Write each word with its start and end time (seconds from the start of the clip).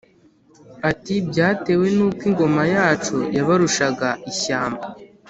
ati:” 0.89 1.15
byatewe 1.29 1.85
n’uko 1.95 2.21
ingoma 2.29 2.61
yacu 2.75 3.15
yabarushaga 3.35 4.07
ishyamba. 4.31 4.85